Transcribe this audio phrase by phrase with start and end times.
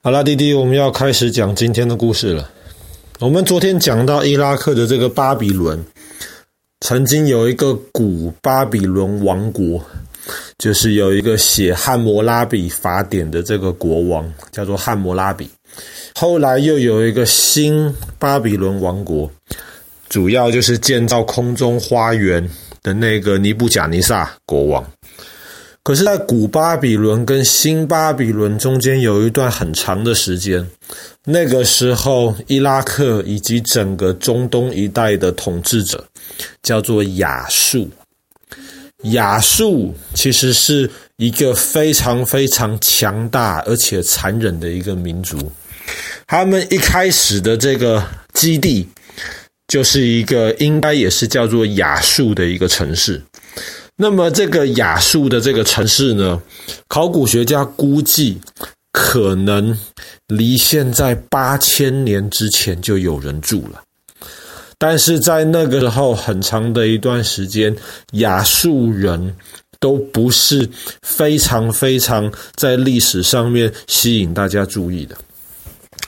[0.00, 2.50] 好啦，弟弟，我们要开始讲今天的故事了。
[3.18, 5.84] 我们昨天讲到伊拉克的这个巴比伦，
[6.80, 9.84] 曾经有一个古巴比伦王国，
[10.56, 15.50] 就是有一个写《汉谟拉比法典》的这个国王，叫做汉谟拉比。
[16.14, 19.30] 后来又有一个新巴比伦王国，
[20.08, 22.48] 主要就是建造空中花园
[22.82, 24.84] 的那个尼布甲尼撒国王。
[25.88, 30.68] 可是，在古巴比伦跟新巴比伦中间有一段很长的时间，
[31.24, 36.06] 那个时候，伊拉克以及整个中东一带的统治者
[36.62, 37.88] 叫做亚述。
[39.04, 45.38] 亚述其实是一个非常非常强大而且残忍的一个民族。
[46.26, 48.86] 他们一开始的这个基地，
[49.66, 53.22] 就是一个应该也是叫做亚述的一个城市。
[54.00, 56.40] 那么这个亚述的这个城市呢，
[56.86, 58.40] 考古学家估计
[58.92, 59.76] 可能
[60.28, 63.82] 离现在八千年之前就有人住了，
[64.78, 67.74] 但是在那个时候很长的一段时间，
[68.12, 69.34] 亚述人
[69.80, 70.68] 都不是
[71.02, 75.16] 非常非常在历史上面吸引大家注意的。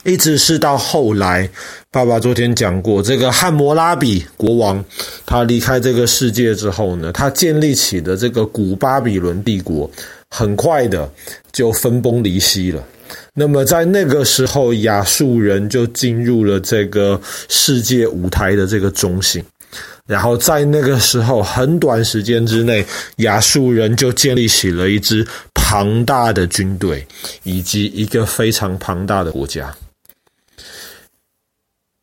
[0.02, 1.48] 一直是到后来，
[1.90, 4.82] 爸爸昨天讲过，这个汉谟拉比国王，
[5.26, 9.90] 他离开这个世界之后呢，他建立起的这个古巴比伦帝国，
[10.30, 11.10] 很快的
[11.52, 12.82] 就分崩离析了。
[13.34, 19.44] 那么在那个时候，亚述人就进入了这个世界舞台的这个中心。
[20.06, 22.84] 然后在那个时候，很短时间之内，
[23.16, 27.06] 亚述人就建立起了一支庞大的军队，
[27.42, 29.72] 以及一个非常庞大的国家。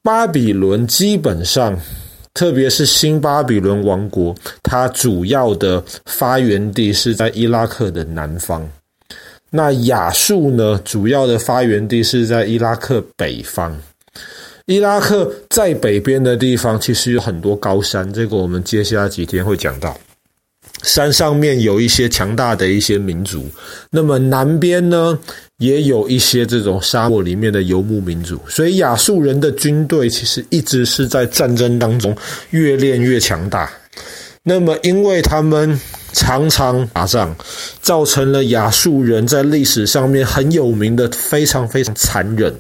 [0.08, 1.78] 巴比伦基本上，
[2.34, 4.34] 特别是新巴比伦王国，
[4.64, 8.66] 它主要的发源地是在伊拉克的南方。
[9.50, 13.78] 那亚述呢，主要的发源地是在伊拉克北方。
[14.66, 19.94] 伊拉克在北边的地方，其实有很多高山，这个我们接下来几天会讲到。
[20.84, 23.46] 山上面有一些强大的一些民族，
[23.90, 25.20] 那么南边呢，
[25.58, 32.16] 也有一些这种沙漠里面的游牧民族，所以亚述人的军队其实一直是在战争当中
[32.52, 33.72] 越练越强大。
[34.44, 35.78] 那么，因为他们
[36.14, 37.36] 常常打仗，
[37.82, 42.54] 造成了亚述人在历史上面很有名的非常非常残忍。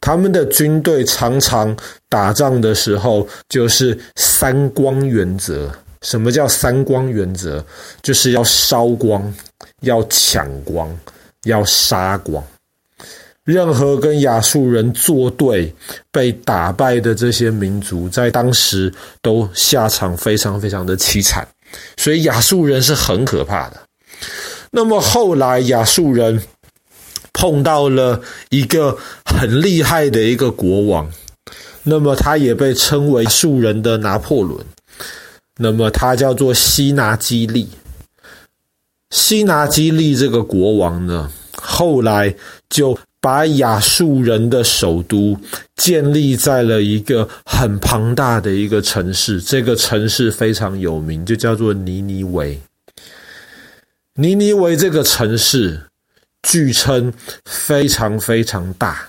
[0.00, 1.76] 他们的军队常常
[2.08, 5.70] 打仗的时候，就是三光原则。
[6.02, 7.62] 什么叫三光原则？
[8.02, 9.34] 就是要烧光，
[9.80, 10.88] 要抢光，
[11.44, 12.42] 要杀光。
[13.44, 15.74] 任何跟亚述人作对、
[16.12, 18.92] 被打败的这些民族，在当时
[19.22, 21.46] 都下场非常非常的凄惨。
[21.96, 23.80] 所以亚述人是很可怕的。
[24.70, 26.40] 那么后来亚述人
[27.32, 31.10] 碰到了一个很厉害的一个国王，
[31.82, 34.64] 那么他也被称为亚述人的拿破仑。
[35.56, 37.68] 那么他叫做西拿基利，
[39.10, 42.34] 西拿基利这个国王呢，后来
[42.68, 45.38] 就把亚述人的首都
[45.76, 52.58] 建立在了一个很庞大的一个城市，这个城市非常有名，就叫做尼尼微。
[54.14, 55.80] 尼尼微这个城市
[56.42, 57.12] 据称
[57.44, 59.08] 非常非常大，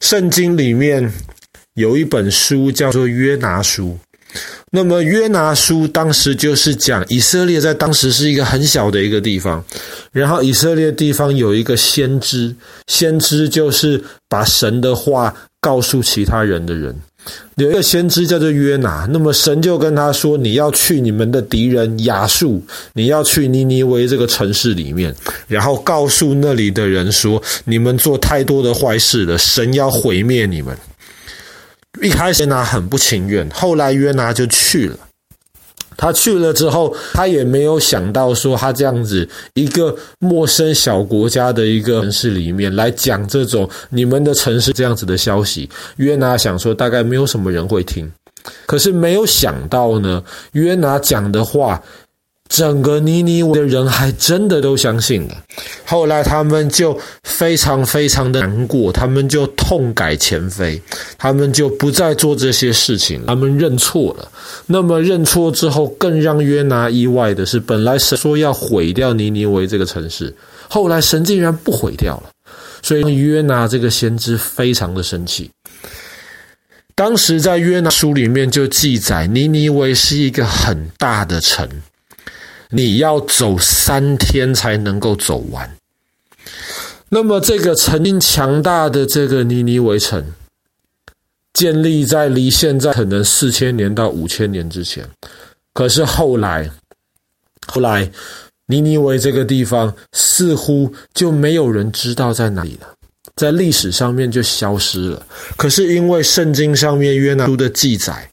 [0.00, 1.12] 圣经里面
[1.74, 3.98] 有一本书叫做约拿书。
[4.70, 9.64] 那么约拿书当时就是讲以色列在当时是一个很小的一个地方，
[10.12, 12.54] 然后以色列地方有一个先知，
[12.86, 16.94] 先知就是把神的话告诉其他人的人，
[17.56, 22.60] 有一个先知叫做约拿，那么神就跟他说：“你要去你们的敌人亚述，
[22.94, 25.14] 你要去尼尼微这个城市里面，
[25.46, 30.76] 然后告诉那里的人说，你们做太多的坏事了，神要毁灭你们。”
[32.02, 34.98] 一开始约拿很不情愿，后来约拿就去了。
[35.96, 45.70] 他去了之后，他也没有想到说他这样子一个陌生小国家的一个城市里面来讲这种你们的城市这样子的消息。
[45.96, 48.10] 约拿想说大概没有什么人会听，
[48.66, 51.80] 可是没有想到呢，约拿讲的话。
[52.48, 55.42] 整个尼尼微的人还真的都相信了，
[55.84, 60.80] 后来他们就非常非常的难过，他们就痛改前非，
[61.16, 64.30] 他们就不再做这些事情，他们认错了。
[64.66, 70.32] 那么认错之后，更让约拿意外的是，本来神说要毁掉尼尼维这个城市，
[70.68, 72.30] 后来神竟然不毁掉了，
[72.82, 75.50] 所以约拿这个先知非常的生气。
[76.94, 81.68] 当时在约拿书里面就记载，尼尼维是一个很大的城。
[82.70, 85.76] 你要走三天才能够走完。
[87.08, 90.24] 那么，这个曾经强大的这个尼尼微城，
[91.52, 95.08] 建立在离现在可能四千年到五千年之前。
[95.72, 96.68] 可是后来，
[97.66, 98.10] 后来
[98.66, 102.88] 尼尼微这个地方似乎就没有人知道在哪里了，
[103.36, 105.26] 在历史上面就消失了。
[105.56, 108.28] 可是因为圣经上面约拿书的记载。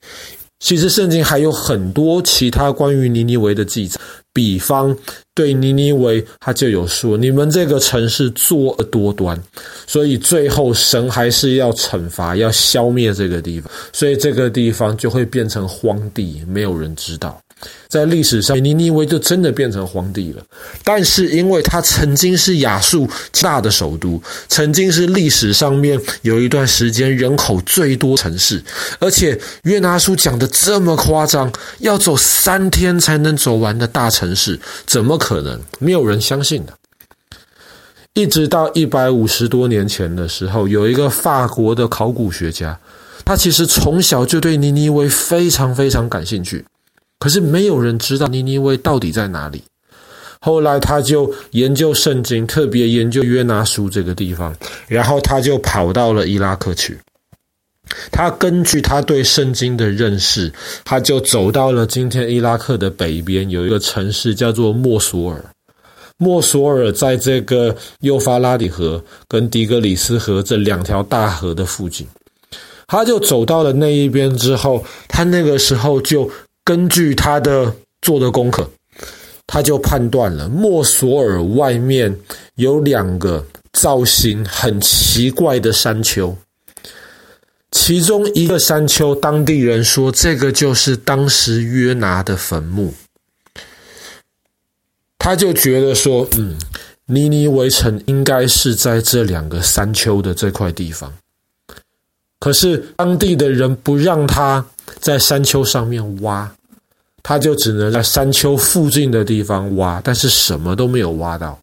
[0.60, 4.00] 其实圣经还有很多其他关于尼尼微的记载，
[4.33, 4.95] 比方
[5.33, 9.38] 对尼尼微，他就有说：你们这个城市作恶多端，
[9.86, 17.39] 所以最后神还是要惩罚，要消灭这个地方，所以这个地方就会变成荒地，没有人知道。
[17.88, 20.44] 在历史上，尼尼微就真的变成荒地了。
[20.84, 23.10] 但是，因为它曾经是亚述
[23.42, 28.63] 大的首都，曾经是历史上面有一段时间人口最多城市，
[29.00, 35.60] 而且约拿书讲的这么夸张，要走三天才能走完的大城市，怎么可能？
[35.80, 36.74] 没有人相信的。
[38.14, 42.78] 一直到一百五十多年前的时候，有一个法国的考古学家，
[43.24, 46.66] 他其实从小就对尼尼微非常非常感兴趣。
[47.21, 49.63] 可是没有人知道尼尼微到底在哪里。
[50.39, 54.56] 后来他就研究圣经，特别研究约拿书这个地方，
[54.88, 56.97] 然后他就跑到了伊拉克去。
[58.12, 60.51] 他根据他对圣经的认识，
[60.83, 65.45] 他就走到了今天伊拉克的北边，有一个城市叫做莫索尔。
[66.18, 72.07] 莫索尔在这个幼发拉底河跟底格里斯河这两条大河的附近。
[72.88, 76.27] 他就走到了那一边之后，他那个时候就。
[76.63, 78.69] 根据他的做的功课，
[79.48, 82.16] 他就判断了墨索尔外面
[82.56, 86.38] 有两个造型很奇怪的山丘，
[87.72, 92.94] 其中一个山丘，当地人说这个就是当时约拿的坟墓。
[95.18, 96.57] 他就觉得说，嗯，
[97.06, 101.14] 尼尼围城应该是在这两个山丘的这块地方。
[102.40, 104.66] 可是当地的人不让他
[105.01, 106.50] 在山丘上面挖，
[107.24, 111.59] 他就只能在山丘附近的地方挖，但是什么都没有挖到。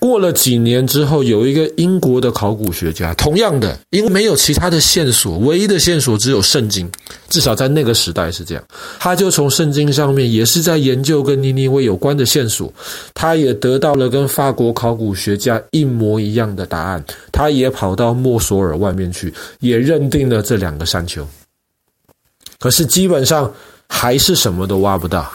[0.00, 6.90] 过了几年之后，有一个英国的考古学家，同样的，因为没有其他的线索，唯一的线索只有圣经，
[7.30, 8.62] 至少在那个时代是这样。
[8.98, 12.70] 他就从圣经上面也是在研究跟尼尼微有关的线索，
[13.14, 17.02] 他也得到了跟法国考古学家一模一样的答案。
[17.32, 21.26] 他也跑到墨索尔外面去，也认定了这两个山丘。
[22.64, 23.52] 可是基本上
[23.86, 25.30] 还是什么都挖不到，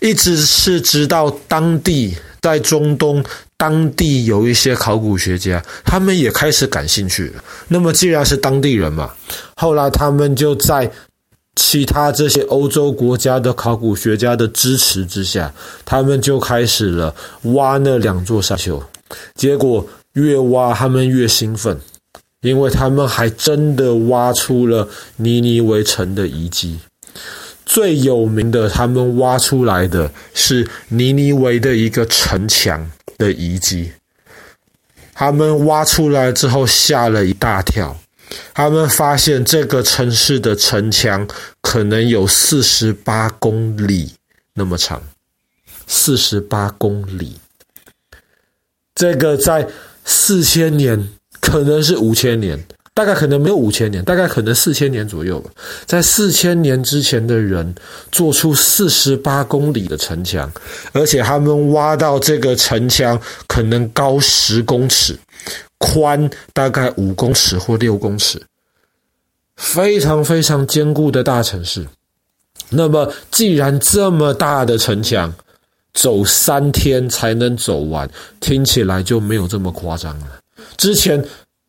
[0.00, 3.22] 一直是直到当地在中东。
[3.58, 7.30] 当地有一些考古学家，他们也开始感兴趣。
[7.68, 9.12] 那么，既然是当地人嘛，
[9.56, 10.90] 后来他们就在
[11.56, 15.52] 其他这些欧洲国家的考古学家的支持之下，
[15.84, 18.82] 他们就开始了挖那两座山丘。
[19.34, 21.78] 结果越挖，他们越兴奋，
[22.44, 26.78] 因为他们还真的挖出了尼尼微城的遗迹。
[27.66, 32.88] 最有名的，他们挖出来的是尼尼微的一个城墙。
[33.16, 33.92] 的遗迹，
[35.12, 37.96] 他们挖出来之后吓了一大跳。
[38.52, 41.24] 他们发现这个城市的城墙
[41.60, 44.14] 可能有四十八公里
[44.54, 45.00] 那么长，
[45.86, 47.36] 四十八公里。
[48.96, 49.68] 这个在
[50.04, 51.08] 四千年，
[51.44, 52.58] 可能是五千年。
[52.96, 55.50] 大概可能没有五千年，大概可能四千年左右吧。
[55.84, 57.74] 在四千年之前的人
[58.12, 60.48] 做出四十八公里的城墙，
[60.92, 65.18] 而且他们挖到这个城墙可能高十公尺，
[65.78, 68.40] 宽大概五公尺或六公尺，
[69.56, 71.84] 非常非常坚固的大城市。
[72.68, 75.34] 那么，既然这么大的城墙，
[75.94, 80.38] 走三天才能走完，听起来就没有这么夸张了。
[80.76, 81.20] 之前。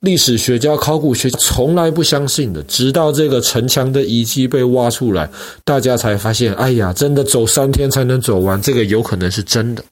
[0.06, 5.28] 历史学家、考古学家从来不相信的，直到这个城墙的遗迹被挖出来，
[5.64, 9.84] 大家才发现，哎呀，真的走三天才能走完，这个有可能是真的。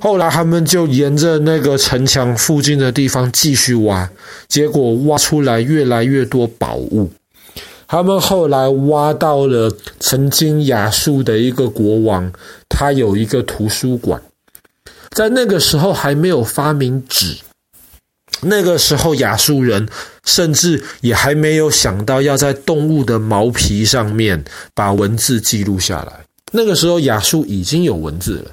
[0.00, 4.10] 后来他们就沿着那个城墙附近的地方继续挖，
[4.48, 7.08] 结果挖出来越来越多宝物。
[7.88, 12.32] 他们后来挖到了曾经亚述的一个国王，
[12.68, 14.20] 他有一个图书馆，
[15.10, 17.36] 在那个时候还没有发明纸。
[18.42, 19.88] 那个时候，亚述人
[20.24, 26.12] 甚至也还没有想到要在动物的毛皮上面把文字记录下来。
[26.52, 28.50] 那个时候，亚述已经有文字了。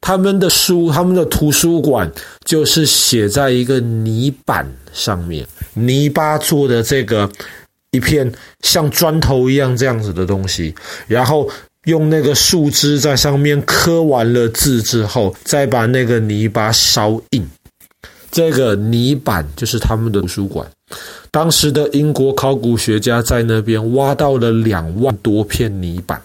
[0.00, 2.10] 他们的书，他们的图书馆，
[2.44, 7.30] 就是写在一个泥板上面，泥巴做的这个
[7.92, 8.32] 一片
[8.62, 10.74] 像砖头一样这样子的东西，
[11.06, 11.48] 然后
[11.84, 17.48] 用那个树枝在上面刻完了字之后，再把那个泥巴烧硬。
[18.32, 20.66] 这个泥板就是他们的图书馆。
[21.30, 26.20] 当时的英国考古学家在那边挖到了两万多片泥板，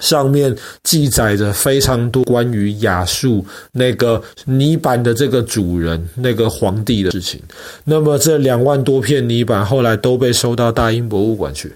[0.00, 7.40] 上面记载着非常多关于亚述那个泥板的这个主人、那个皇帝的事情。
[7.84, 11.72] 那么这两万多片泥板后来都被收到大英博物馆去。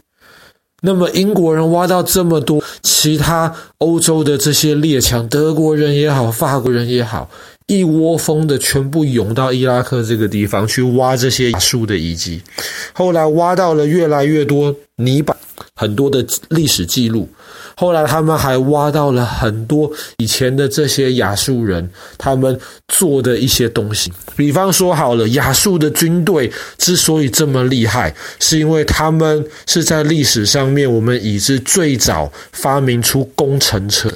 [0.85, 7.31] 那么英国人挖到这么多，其他欧洲的这些列强，德国人也好，法国人也好。
[7.73, 12.43] 一窝蜂的全部涌到伊拉克这个地方去挖这些亚述的遗迹，
[12.93, 15.35] 后来挖到了越来越多泥板，
[15.75, 17.27] 很多的历史记录。
[17.75, 34.13] 后来他们还挖到了很多以前的这些亚述人他们做的一些东西，比方说好了，亚述的军队之所以这么厉害，是因为他们是在历史上面我们已知最早发明出工程车。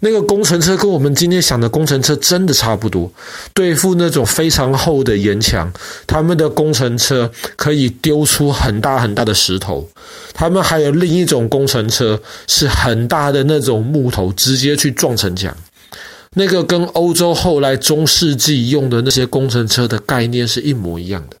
[0.00, 3.12] 那个工程车跟我们今天想的工程车真的差不多，
[3.52, 5.70] 对付那种非常厚的岩墙，
[6.06, 9.88] 他们的工程车可以丢出很大很大的石头。
[10.32, 15.54] 他们还有另一种工程车，是很大的那种木头，直接去撞城墙。
[16.34, 21.36] 那个跟欧洲后来中世纪用的那些工程车的概念是一模一样的。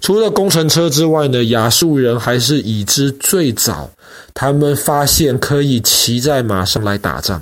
[0.00, 3.90] 除了工程车之外呢，亚述人还是已知最早，
[4.34, 7.40] 他们发现可以骑在马上来打仗。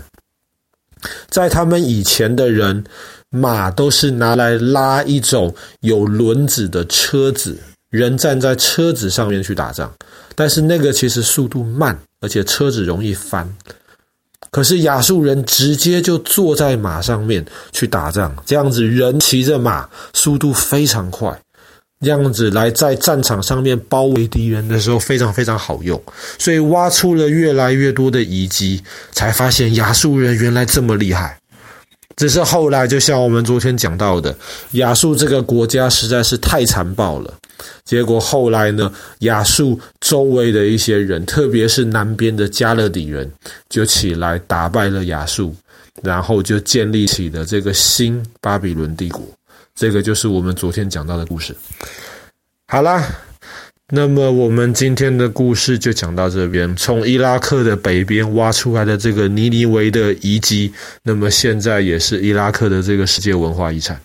[1.28, 2.84] 在他们以前的人，
[3.30, 7.58] 马都是拿来拉一种有轮子的车子，
[7.90, 9.92] 人站在车子上面去打仗。
[10.34, 13.48] 但是那个其实速度慢，而且车子容易翻。
[14.50, 21.40] 可是亚述人直接就坐在马上面去打仗，这样子人骑着马，速度非常快。
[22.02, 26.02] 这样子来在战场上面包围敌人的时候非常非常好用，
[26.38, 31.38] 所以挖出了越来越多的遗迹，才发现亚述人原来这么厉害。
[32.16, 34.34] 只是后来就像我们昨天讲到的，
[34.72, 37.34] 亚述这个国家实在是太残暴了。
[37.84, 38.90] 结果后来呢，
[39.20, 43.30] 亚述周围的一些人，特别是南边的加勒底人，
[43.68, 45.54] 就起来打败了亚述，
[46.02, 49.22] 然后就建立起了这个新巴比伦帝国。
[49.74, 51.56] 这个就是我们昨天讲到的故事。
[52.68, 53.02] 好啦，
[53.88, 56.74] 那么我们今天的故事就讲到这边。
[56.76, 60.72] 从伊拉克的北边挖出来的这个尼尼维的遗迹，
[61.02, 64.00] 那么现在也是伊拉克的这个世界文化遗产。